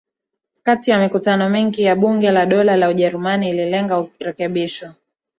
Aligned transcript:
Kati 0.63 0.91
na 0.91 0.99
mikutano 0.99 1.49
mingi 1.49 1.83
ya 1.83 1.95
Bunge 1.95 2.31
la 2.31 2.45
Dola 2.45 2.75
la 2.77 2.89
Ujerumani 2.89 3.49
ililenga 3.49 3.97
urekebisho 3.99 4.91